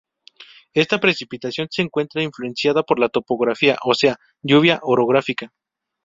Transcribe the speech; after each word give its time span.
Esta 0.73 0.99
precipitación 0.99 1.67
se 1.69 1.83
encuentra 1.83 2.23
influenciada 2.23 2.81
por 2.81 2.97
la 2.97 3.09
topografía, 3.09 3.77
o 3.83 3.93
sea, 3.93 4.17
lluvia 4.41 4.79
orográfica. 4.81 5.53